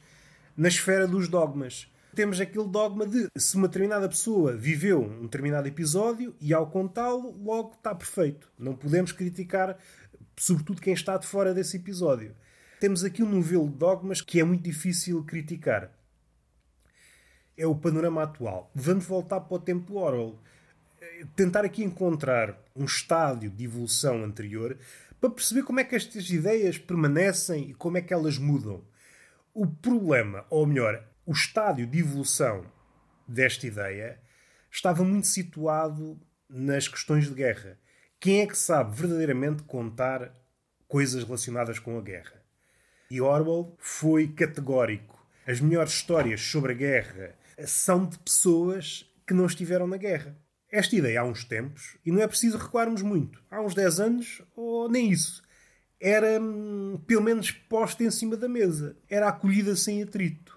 na 0.57 0.69
esfera 0.69 1.07
dos 1.07 1.27
dogmas 1.27 1.88
temos 2.17 2.41
aquele 2.41 2.67
dogma 2.67 3.05
de 3.05 3.29
se 3.38 3.55
uma 3.55 3.67
determinada 3.67 4.09
pessoa 4.09 4.57
viveu 4.57 5.03
um 5.03 5.21
determinado 5.21 5.67
episódio 5.67 6.36
e 6.41 6.51
ao 6.51 6.65
contá-lo, 6.65 7.29
logo 7.43 7.74
está 7.74 7.93
perfeito. 7.93 8.51
Não 8.57 8.75
podemos 8.75 9.12
criticar, 9.12 9.77
sobretudo, 10.36 10.81
quem 10.81 10.95
está 10.95 11.15
de 11.15 11.27
fora 11.27 11.53
desse 11.53 11.77
episódio. 11.77 12.36
Temos 12.79 13.03
aqui 13.03 13.21
um 13.21 13.29
novelo 13.29 13.69
de 13.69 13.75
dogmas 13.75 14.19
que 14.19 14.39
é 14.39 14.43
muito 14.43 14.63
difícil 14.63 15.24
criticar. 15.25 15.91
É 17.55 17.67
o 17.67 17.75
panorama 17.75 18.24
atual. 18.24 18.71
Vamos 18.74 19.05
voltar 19.05 19.41
para 19.41 19.55
o 19.55 19.59
tempo 19.59 19.86
do 19.86 19.97
Orwell. 19.97 20.39
Tentar 21.36 21.65
aqui 21.65 21.83
encontrar 21.83 22.57
um 22.75 22.86
estádio 22.86 23.51
de 23.51 23.65
evolução 23.65 24.24
anterior 24.24 24.75
para 25.21 25.29
perceber 25.29 25.62
como 25.62 25.79
é 25.79 25.83
que 25.83 25.95
estas 25.95 26.27
ideias 26.31 26.79
permanecem 26.79 27.69
e 27.69 27.74
como 27.75 28.00
é 28.00 28.01
que 28.01 28.12
elas 28.12 28.39
mudam. 28.39 28.83
O 29.53 29.67
problema, 29.67 30.47
ou 30.50 30.65
melhor, 30.65 31.05
o 31.27 31.34
estádio 31.34 31.86
de 31.86 32.00
evolução 32.00 32.65
desta 33.27 33.67
ideia 33.67 34.17
estava 34.72 35.03
muito 35.03 35.27
situado 35.27 36.17
nas 36.50 36.88
questões 36.88 37.27
de 37.27 37.34
guerra. 37.34 37.77
Quem 38.17 38.39
é 38.39 38.48
que 38.48 38.57
sabe 38.57 38.96
verdadeiramente 38.96 39.63
contar 39.63 40.34
coisas 40.88 41.25
relacionadas 41.25 41.79
com 41.79 41.98
a 41.98 42.01
guerra? 42.01 42.41
E 43.12 43.19
Orwell 43.19 43.75
foi 43.77 44.29
categórico. 44.29 45.22
As 45.46 45.60
melhores 45.60 45.91
histórias 45.91 46.39
sobre 46.39 46.72
a 46.72 46.75
guerra 46.75 47.36
são 47.65 48.05
de 48.05 48.17
pessoas 48.19 49.05
que 49.27 49.34
não 49.34 49.46
estiveram 49.48 49.86
na 49.86 49.98
guerra. 49.98 50.34
Esta 50.72 50.96
ideia 50.96 51.19
há 51.19 51.24
uns 51.25 51.43
tempos, 51.43 51.98
e 52.05 52.12
não 52.12 52.22
é 52.22 52.27
preciso 52.27 52.57
recuarmos 52.57 53.01
muito, 53.01 53.43
há 53.51 53.62
uns 53.62 53.74
10 53.74 54.00
anos, 54.00 54.41
ou 54.55 54.89
nem 54.89 55.12
isso, 55.12 55.43
era 56.00 56.39
hum, 56.41 57.01
pelo 57.05 57.22
menos 57.22 57.51
posta 57.51 58.03
em 58.03 58.12
cima 58.12 58.38
da 58.38 58.48
mesa. 58.48 58.96
Era 59.10 59.27
acolhida 59.27 59.75
sem 59.75 60.01
atrito. 60.01 60.56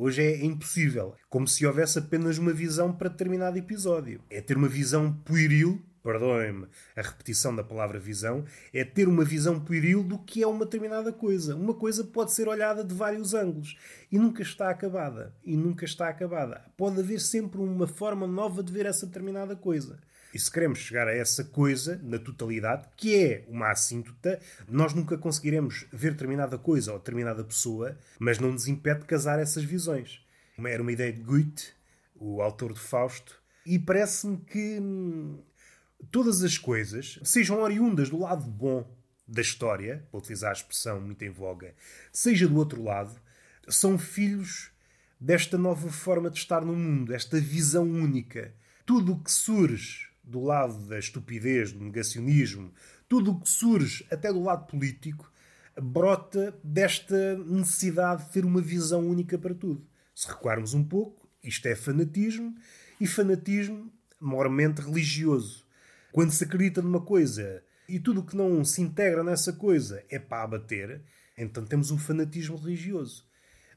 Hoje 0.00 0.22
é 0.22 0.44
impossível. 0.44 1.16
Como 1.28 1.48
se 1.48 1.66
houvesse 1.66 1.98
apenas 1.98 2.38
uma 2.38 2.52
visão 2.52 2.92
para 2.92 3.08
determinado 3.08 3.58
episódio. 3.58 4.20
É 4.30 4.40
ter 4.40 4.56
uma 4.56 4.68
visão 4.68 5.12
pueril 5.12 5.82
perdoem-me 6.00 6.66
a 6.96 7.02
repetição 7.02 7.54
da 7.54 7.62
palavra 7.62 7.98
visão, 7.98 8.44
é 8.72 8.82
ter 8.82 9.06
uma 9.08 9.24
visão 9.24 9.60
pueril 9.60 10.02
do 10.02 10.18
que 10.18 10.42
é 10.42 10.46
uma 10.46 10.64
determinada 10.64 11.12
coisa. 11.12 11.54
Uma 11.54 11.74
coisa 11.74 12.02
pode 12.04 12.32
ser 12.32 12.48
olhada 12.48 12.82
de 12.82 12.94
vários 12.94 13.34
ângulos 13.34 13.76
e 14.10 14.18
nunca 14.18 14.40
está 14.40 14.70
acabada. 14.70 15.34
E 15.44 15.56
nunca 15.56 15.84
está 15.84 16.08
acabada. 16.08 16.64
Pode 16.76 17.00
haver 17.00 17.20
sempre 17.20 17.60
uma 17.60 17.86
forma 17.86 18.26
nova 18.26 18.62
de 18.62 18.72
ver 18.72 18.86
essa 18.86 19.04
determinada 19.04 19.54
coisa. 19.56 19.98
E 20.32 20.38
se 20.38 20.50
queremos 20.50 20.78
chegar 20.78 21.08
a 21.08 21.14
essa 21.14 21.42
coisa, 21.42 21.98
na 22.02 22.18
totalidade, 22.18 22.86
que 22.96 23.16
é 23.16 23.44
uma 23.48 23.70
assíntota, 23.70 24.38
nós 24.68 24.92
nunca 24.92 25.16
conseguiremos 25.16 25.86
ver 25.92 26.12
determinada 26.12 26.58
coisa 26.58 26.92
ou 26.92 26.98
determinada 26.98 27.42
pessoa, 27.42 27.96
mas 28.18 28.38
não 28.38 28.52
nos 28.52 28.68
impede 28.68 29.00
de 29.00 29.06
casar 29.06 29.38
essas 29.38 29.64
visões. 29.64 30.20
Era 30.58 30.82
uma 30.82 30.92
ideia 30.92 31.12
de 31.12 31.22
Goethe, 31.22 31.72
o 32.14 32.42
autor 32.42 32.72
de 32.72 32.80
Fausto, 32.80 33.40
e 33.64 33.78
parece-me 33.78 34.38
que 34.38 34.78
hum, 34.80 35.38
todas 36.10 36.42
as 36.42 36.58
coisas, 36.58 37.18
sejam 37.24 37.60
oriundas 37.60 38.10
do 38.10 38.18
lado 38.18 38.44
bom 38.44 38.86
da 39.26 39.40
história, 39.40 40.06
para 40.10 40.18
utilizar 40.18 40.50
a 40.50 40.54
expressão 40.54 41.00
muito 41.00 41.22
em 41.22 41.30
voga, 41.30 41.74
seja 42.12 42.48
do 42.48 42.56
outro 42.56 42.82
lado, 42.82 43.14
são 43.68 43.98
filhos 43.98 44.70
desta 45.20 45.58
nova 45.58 45.90
forma 45.90 46.30
de 46.30 46.38
estar 46.38 46.64
no 46.64 46.74
mundo, 46.74 47.14
esta 47.14 47.40
visão 47.40 47.84
única. 47.84 48.54
Tudo 48.86 49.12
o 49.12 49.20
que 49.20 49.30
surge 49.30 50.07
do 50.28 50.42
lado 50.42 50.86
da 50.86 50.98
estupidez, 50.98 51.72
do 51.72 51.82
negacionismo, 51.82 52.72
tudo 53.08 53.32
o 53.32 53.40
que 53.40 53.48
surge 53.48 54.06
até 54.10 54.30
do 54.32 54.42
lado 54.42 54.66
político, 54.66 55.32
brota 55.80 56.58
desta 56.62 57.36
necessidade 57.38 58.26
de 58.26 58.32
ter 58.32 58.44
uma 58.44 58.60
visão 58.60 59.08
única 59.08 59.38
para 59.38 59.54
tudo. 59.54 59.86
Se 60.14 60.28
recuarmos 60.28 60.74
um 60.74 60.84
pouco, 60.84 61.28
isto 61.42 61.66
é 61.66 61.74
fanatismo, 61.74 62.54
e 63.00 63.06
fanatismo 63.06 63.90
mormente 64.20 64.82
religioso. 64.82 65.64
Quando 66.12 66.32
se 66.32 66.44
acredita 66.44 66.82
numa 66.82 67.00
coisa 67.00 67.62
e 67.88 67.98
tudo 67.98 68.20
o 68.20 68.26
que 68.26 68.36
não 68.36 68.64
se 68.64 68.82
integra 68.82 69.24
nessa 69.24 69.52
coisa 69.52 70.04
é 70.10 70.18
para 70.18 70.42
abater, 70.42 71.00
então 71.36 71.64
temos 71.64 71.90
um 71.90 71.98
fanatismo 71.98 72.56
religioso. 72.56 73.24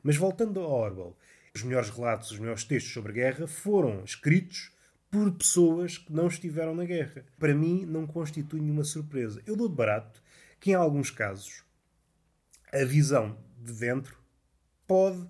Mas 0.04 0.18
voltando 0.18 0.60
a 0.60 0.68
Orwell, 0.68 1.16
os 1.56 1.64
melhores 1.64 1.90
relatos, 1.90 2.32
os 2.32 2.40
melhores 2.40 2.64
textos 2.64 2.92
sobre 2.92 3.14
guerra 3.14 3.48
foram 3.48 4.04
escritos 4.04 4.72
por 5.12 5.30
pessoas 5.34 5.98
que 5.98 6.12
não 6.14 6.28
estiveram 6.28 6.74
na 6.74 6.86
guerra. 6.86 7.26
Para 7.38 7.54
mim, 7.54 7.86
não 7.86 8.08
constitui 8.08 8.62
nenhuma 8.62 8.86
surpresa. 8.86 9.44
Eu 9.46 9.58
dou 9.58 9.68
de 9.68 9.76
barato 9.76 10.24
que, 10.58 10.72
em 10.72 10.74
alguns 10.74 11.12
casos, 11.12 11.64
a 12.72 12.86
visão 12.86 13.38
de 13.60 13.74
dentro 13.74 14.18
pode 14.88 15.28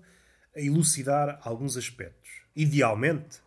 elucidar 0.54 1.40
alguns 1.42 1.76
aspectos. 1.76 2.30
Idealmente, 2.54 3.40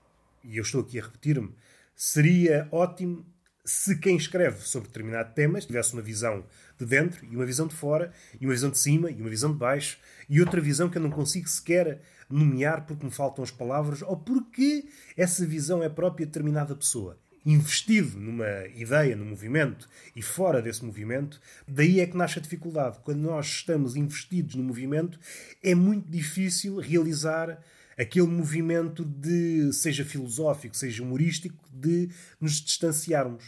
e 0.44 0.58
eu 0.58 0.64
estou 0.64 0.82
aqui 0.82 1.00
a 1.00 1.04
repetir-me, 1.04 1.56
seria 1.96 2.68
ótimo 2.70 3.26
se 3.64 3.98
quem 3.98 4.16
escreve 4.16 4.60
sobre 4.62 4.90
determinado 4.90 5.34
tema 5.34 5.60
tivesse 5.60 5.94
uma 5.94 6.02
visão 6.02 6.46
de 6.78 6.86
dentro 6.86 7.26
e 7.26 7.36
uma 7.36 7.46
visão 7.46 7.66
de 7.66 7.74
fora, 7.74 8.12
e 8.40 8.46
uma 8.46 8.54
visão 8.54 8.70
de 8.70 8.78
cima 8.78 9.10
e 9.10 9.20
uma 9.20 9.30
visão 9.30 9.52
de 9.52 9.58
baixo, 9.58 9.98
e 10.30 10.40
outra 10.40 10.60
visão 10.60 10.90
que 10.90 10.98
eu 10.98 11.02
não 11.02 11.10
consigo 11.10 11.48
sequer 11.48 12.02
nomear 12.30 12.86
porque 12.86 13.06
me 13.06 13.12
faltam 13.12 13.44
as 13.44 13.52
palavras 13.52 14.02
ou 14.02 14.18
porque 14.18 14.86
essa 15.16 15.46
visão 15.46 15.84
é 15.84 15.90
própria 15.90 16.26
de 16.26 16.32
determinada 16.32 16.76
pessoa. 16.76 17.18
Investido 17.46 18.18
numa 18.18 18.66
ideia, 18.76 19.16
num 19.16 19.26
movimento 19.26 19.88
e 20.16 20.22
fora 20.22 20.64
desse 20.64 20.84
movimento, 20.84 21.40
daí 21.68 22.00
é 22.00 22.08
que 22.08 22.18
nasce 22.18 22.40
a 22.40 22.42
dificuldade. 22.42 23.00
Quando 23.04 23.20
nós 23.20 23.46
estamos 23.46 23.96
investidos 23.96 24.56
no 24.56 24.64
movimento, 24.64 25.20
é 25.62 25.76
muito 25.76 26.10
difícil 26.10 26.80
realizar 26.80 27.62
aquele 27.96 28.28
movimento 28.28 29.06
de, 29.06 29.72
seja 29.74 30.04
filosófico, 30.04 30.76
seja 30.76 31.04
humorístico, 31.04 31.64
de 31.72 32.10
nos 32.42 32.54
distanciarmos. 32.54 33.44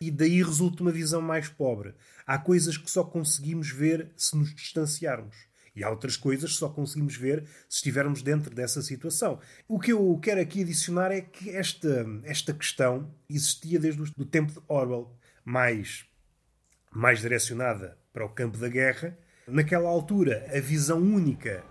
E 0.00 0.10
daí 0.10 0.42
resulta 0.42 0.82
uma 0.82 0.92
visão 0.92 1.20
mais 1.20 1.48
pobre. 1.48 1.92
Há 2.26 2.38
coisas 2.38 2.78
que 2.78 2.90
só 2.90 3.02
conseguimos 3.02 3.70
ver 3.70 4.12
se 4.16 4.36
nos 4.36 4.54
distanciarmos. 4.54 5.49
E 5.74 5.84
há 5.84 5.90
outras 5.90 6.16
coisas 6.16 6.52
que 6.52 6.58
só 6.58 6.68
conseguimos 6.68 7.16
ver 7.16 7.44
se 7.68 7.76
estivermos 7.76 8.22
dentro 8.22 8.54
dessa 8.54 8.82
situação. 8.82 9.40
O 9.68 9.78
que 9.78 9.92
eu 9.92 10.18
quero 10.22 10.40
aqui 10.40 10.62
adicionar 10.62 11.12
é 11.12 11.20
que 11.20 11.50
esta, 11.50 12.06
esta 12.24 12.52
questão 12.52 13.14
existia 13.28 13.78
desde 13.78 14.02
o 14.02 14.24
tempo 14.24 14.52
de 14.52 14.60
Orwell, 14.66 15.16
mais, 15.44 16.04
mais 16.90 17.20
direcionada 17.20 17.96
para 18.12 18.24
o 18.24 18.28
campo 18.28 18.58
da 18.58 18.68
guerra. 18.68 19.16
Naquela 19.46 19.88
altura, 19.88 20.46
a 20.52 20.60
visão 20.60 20.98
única 20.98 21.64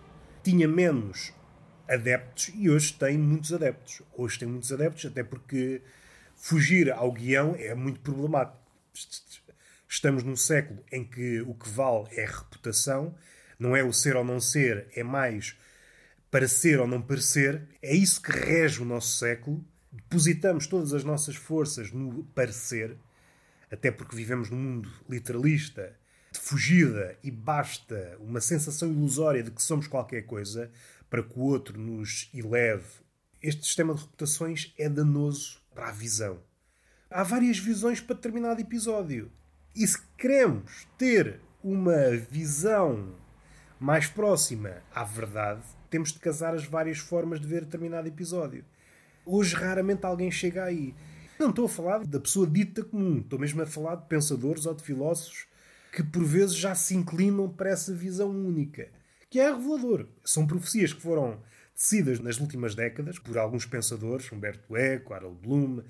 tinha 0.44 0.68
menos 0.68 1.34
adeptos 1.88 2.51
e 2.56 2.70
hoje 2.70 2.94
tem 2.94 3.18
muitos 3.18 3.51
adeptos. 3.51 4.01
Hoje 4.13 4.39
tem 4.39 4.48
muitos 4.48 4.72
adeptos, 4.72 5.06
até 5.06 5.24
porque 5.24 5.82
fugir 6.36 6.91
ao 6.91 7.12
guião 7.12 7.56
é 7.58 7.74
muito 7.75 8.00
problemático. 8.00 8.58
Estamos 9.88 10.24
num 10.24 10.36
século 10.36 10.84
em 10.91 11.03
que 11.03 11.41
o 11.41 11.53
que 11.56 11.68
vale 11.70 12.08
é 12.12 12.25
reputação, 12.25 13.15
não 13.60 13.75
é 13.75 13.84
o 13.84 13.92
ser 13.92 14.16
ou 14.16 14.24
não 14.24 14.39
ser, 14.39 14.88
é 14.96 15.04
mais 15.04 15.58
parecer 16.32 16.80
ou 16.80 16.88
não 16.88 17.01
parecer. 17.01 17.68
É 17.82 17.94
isso 17.94 18.22
que 18.22 18.32
rege 18.32 18.82
o 18.82 18.86
nosso 18.86 19.18
século. 19.18 19.63
Depositamos 19.92 20.66
todas 20.66 20.94
as 20.94 21.04
nossas 21.04 21.36
forças 21.36 21.92
no 21.92 22.24
parecer, 22.34 22.98
até 23.70 23.92
porque 23.92 24.16
vivemos 24.16 24.50
num 24.50 24.58
mundo 24.58 24.89
literalista, 25.10 25.96
de 26.32 26.39
fugida 26.39 27.18
e 27.24 27.32
basta 27.32 28.18
uma 28.20 28.39
sensação 28.39 28.92
ilusória 28.92 29.44
de 29.44 29.51
que 29.51 29.62
somos 29.62 29.88
qualquer 29.88 30.24
coisa 30.24 30.72
para 31.10 31.24
que 31.24 31.38
o 31.38 31.42
outro 31.42 31.80
nos 31.80 32.30
eleve. 32.34 32.86
Este 33.42 33.66
sistema 33.66 33.94
de 33.94 34.01
reputações 34.01 34.74
é 34.78 34.88
danoso 34.88 35.60
para 35.74 35.89
a 35.89 35.92
visão. 35.92 36.39
Há 37.10 37.24
várias 37.24 37.58
visões 37.58 38.00
para 38.00 38.16
determinado 38.16 38.62
episódio. 38.62 39.32
E 39.75 39.88
se 39.88 40.00
queremos 40.18 40.88
ter 40.98 41.39
uma 41.63 42.12
visão 42.30 43.16
mais 43.79 44.07
próxima 44.07 44.83
à 44.93 45.03
verdade, 45.03 45.62
temos 45.89 46.12
de 46.12 46.19
casar 46.19 46.53
as 46.53 46.65
várias 46.65 46.98
formas 46.98 47.39
de 47.39 47.48
ver 47.48 47.63
determinado 47.63 48.07
episódio. 48.07 48.65
Hoje 49.25 49.55
raramente 49.55 50.05
alguém 50.05 50.29
chega 50.29 50.65
aí. 50.65 50.93
Não 51.39 51.50
estou 51.50 51.65
a 51.65 51.69
falar 51.69 52.05
da 52.05 52.19
pessoa 52.19 52.45
dita 52.45 52.83
comum, 52.83 53.19
estou 53.19 53.39
mesmo 53.39 53.62
a 53.62 53.65
falar 53.65 53.95
de 53.95 54.07
pensadores 54.07 54.65
ou 54.65 54.74
de 54.74 54.83
filósofos 54.83 55.48
que 55.91 56.03
por 56.03 56.24
vezes 56.24 56.55
já 56.55 56.75
se 56.75 56.95
inclinam 56.95 57.50
para 57.50 57.69
essa 57.69 57.93
visão 57.93 58.29
única 58.29 58.89
que 59.29 59.39
é 59.39 59.51
revelador. 59.51 60.07
São 60.25 60.48
profecias 60.48 60.91
que 60.91 61.01
foram 61.01 61.39
tecidas 61.75 62.19
nas 62.19 62.39
últimas 62.39 62.75
décadas 62.75 63.19
por 63.19 63.38
alguns 63.38 63.65
pensadores, 63.65 64.31
Humberto 64.31 64.75
Eco, 64.75 65.13
Harold 65.13 65.39
Bloom, 65.41 65.81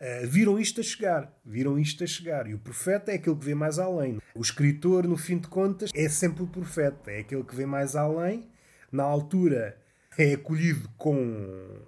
uh, 0.00 0.26
viram 0.26 0.58
isto 0.58 0.80
a 0.80 0.84
chegar. 0.84 1.32
Viram 1.44 1.78
isto 1.78 2.04
a 2.04 2.06
chegar. 2.06 2.46
E 2.46 2.54
o 2.54 2.58
profeta 2.58 3.12
é 3.12 3.16
aquele 3.16 3.36
que 3.36 3.44
vê 3.44 3.54
mais 3.54 3.78
além. 3.78 4.20
O 4.34 4.40
escritor, 4.40 5.06
no 5.06 5.16
fim 5.16 5.38
de 5.38 5.48
contas, 5.48 5.90
é 5.94 6.08
sempre 6.08 6.42
o 6.42 6.46
profeta. 6.46 7.10
É 7.10 7.20
aquele 7.20 7.44
que 7.44 7.54
vê 7.54 7.66
mais 7.66 7.96
além. 7.96 8.48
Na 8.90 9.02
altura, 9.02 9.78
é 10.18 10.34
acolhido 10.34 10.88
com, 10.96 11.80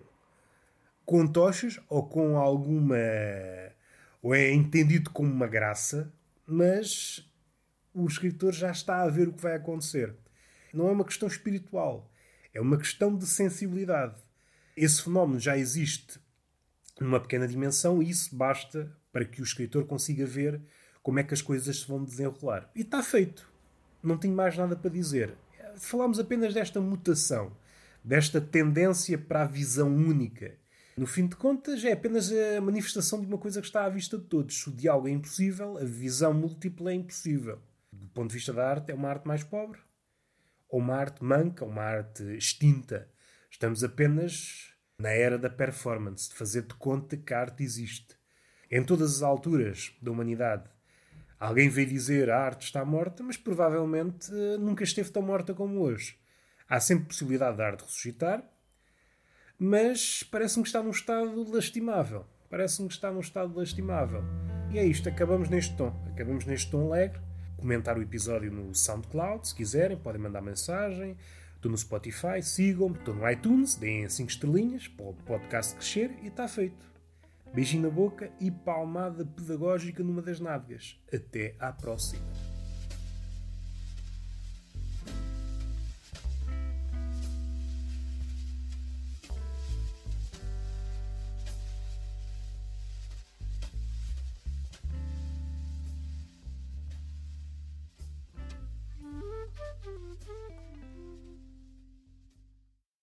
com 1.05 1.26
tochas 1.26 1.81
ou 1.88 2.07
com 2.07 2.37
alguma. 2.37 2.97
ou 4.23 4.35
é 4.35 4.52
entendido 4.52 5.11
como 5.11 5.31
uma 5.31 5.49
graça, 5.49 6.12
mas 6.47 7.29
o 7.93 8.07
escritor 8.07 8.52
já 8.52 8.71
está 8.71 9.02
a 9.02 9.09
ver 9.09 9.29
o 9.29 9.33
que 9.33 9.43
vai 9.43 9.57
acontecer. 9.57 10.14
Não 10.73 10.88
é 10.88 10.93
uma 10.93 11.05
questão 11.05 11.29
espiritual, 11.29 12.11
é 12.55 12.61
uma 12.61 12.79
questão 12.79 13.17
de 13.17 13.26
sensibilidade. 13.26 14.14
Esse 14.76 15.02
fenómeno 15.02 15.40
já 15.40 15.59
existe 15.59 16.21
numa 17.00 17.19
pequena 17.19 17.49
dimensão 17.49 18.02
e 18.02 18.11
isso 18.11 18.37
basta 18.37 18.95
para 19.11 19.25
que 19.25 19.40
o 19.40 19.45
escritor 19.45 19.87
consiga 19.87 20.26
ver 20.26 20.61
como 21.02 21.19
é 21.19 21.25
que 21.25 21.35
as 21.35 21.42
coisas 21.42 21.80
se 21.80 21.88
vão 21.88 22.04
desenrolar. 22.04 22.71
E 22.75 22.83
está 22.83 23.02
feito. 23.02 23.50
Não 24.02 24.19
tenho 24.19 24.35
mais 24.35 24.57
nada 24.57 24.76
para 24.76 24.90
dizer. 24.90 25.35
Falamos 25.76 26.21
apenas 26.21 26.52
desta 26.54 26.80
mutação, 26.80 27.57
desta 28.04 28.40
tendência 28.40 29.16
para 29.16 29.42
a 29.42 29.47
visão 29.47 29.88
única. 29.95 30.54
No 30.97 31.07
fim 31.07 31.26
de 31.26 31.37
contas, 31.37 31.83
é 31.85 31.92
apenas 31.92 32.30
a 32.30 32.61
manifestação 32.61 33.21
de 33.21 33.26
uma 33.26 33.38
coisa 33.38 33.61
que 33.61 33.66
está 33.66 33.85
à 33.85 33.88
vista 33.88 34.19
de 34.19 34.25
todos. 34.25 34.61
Se 34.61 34.69
o 34.69 34.73
diálogo 34.73 35.09
é 35.09 35.11
impossível, 35.11 35.78
a 35.78 35.85
visão 35.85 36.35
múltipla 36.35 36.92
é 36.92 36.95
impossível. 36.95 37.59
Do 37.90 38.09
ponto 38.09 38.28
de 38.28 38.35
vista 38.35 38.52
da 38.52 38.69
arte, 38.69 38.92
é 38.92 38.95
uma 38.95 39.09
arte 39.09 39.26
mais 39.26 39.42
pobre 39.42 39.80
ou 40.71 40.78
uma 40.78 40.97
arte 40.97 41.23
manca, 41.23 41.64
uma 41.64 41.83
arte 41.83 42.23
extinta. 42.37 43.09
Estamos 43.50 43.83
apenas 43.83 44.73
na 45.00 45.09
era 45.09 45.38
da 45.38 45.49
performance, 45.49 46.28
de 46.28 46.35
fazer 46.35 46.62
de 46.62 46.75
conta 46.75 47.16
que 47.16 47.33
a 47.33 47.40
arte 47.40 47.62
existe. 47.62 48.14
Em 48.71 48.85
todas 48.85 49.16
as 49.16 49.23
alturas 49.23 49.97
da 50.00 50.11
humanidade, 50.11 50.69
alguém 51.38 51.71
veio 51.71 51.88
dizer 51.88 52.28
a 52.28 52.38
arte 52.38 52.66
está 52.66 52.85
morta, 52.85 53.23
mas 53.23 53.38
provavelmente 53.38 54.30
eh, 54.30 54.59
nunca 54.59 54.85
esteve 54.85 55.11
tão 55.11 55.23
morta 55.23 55.54
como 55.54 55.80
hoje. 55.80 56.19
Há 56.69 56.78
sempre 56.78 57.07
possibilidade 57.07 57.57
da 57.57 57.66
arte 57.66 57.83
ressuscitar, 57.83 58.45
mas 59.59 60.23
parece-me 60.23 60.64
que 60.64 60.69
está 60.69 60.83
num 60.83 60.90
estado 60.90 61.50
lastimável. 61.50 62.26
Parece-me 62.50 62.88
que 62.88 62.95
está 62.95 63.11
num 63.11 63.21
estado 63.21 63.57
lastimável. 63.57 64.23
E 64.71 64.78
é 64.78 64.85
isto, 64.85 65.09
acabamos 65.09 65.49
neste 65.49 65.75
tom. 65.76 65.95
Acabamos 66.12 66.45
neste 66.45 66.71
tom 66.71 66.87
alegre. 66.87 67.21
Comentar 67.57 67.97
o 67.97 68.02
episódio 68.02 68.52
no 68.52 68.75
SoundCloud, 68.75 69.49
se 69.49 69.54
quiserem, 69.54 69.97
podem 69.97 70.21
mandar 70.21 70.42
mensagem. 70.42 71.16
Estou 71.61 71.71
no 71.71 71.76
Spotify, 71.76 72.43
sigam-me. 72.43 72.97
Estou 72.97 73.14
no 73.14 73.31
iTunes, 73.31 73.75
deem 73.75 74.09
5 74.09 74.31
estrelinhas 74.31 74.88
para 74.88 75.05
o 75.05 75.12
podcast 75.12 75.75
crescer 75.75 76.11
e 76.23 76.29
está 76.29 76.49
feito. 76.49 76.90
Beijinho 77.52 77.83
na 77.83 77.90
boca 77.90 78.33
e 78.40 78.50
palmada 78.50 79.26
pedagógica 79.26 80.02
numa 80.02 80.23
das 80.23 80.40
nádegas. 80.40 80.99
Até 81.12 81.55
à 81.59 81.71
próxima. 81.71 82.25